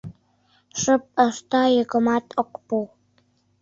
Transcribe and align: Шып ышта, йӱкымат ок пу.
Шып 0.79 1.03
ышта, 1.27 1.63
йӱкымат 1.75 2.25
ок 2.41 2.51
пу. 2.65 2.77